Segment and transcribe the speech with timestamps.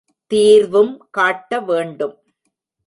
[0.31, 2.15] தீர்வும் காட்ட வேண்டும்.